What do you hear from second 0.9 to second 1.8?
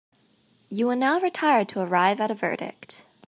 now retire to